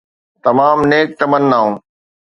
تمام 0.43 0.77
نيڪ 0.89 1.07
تمنائون 1.19 1.71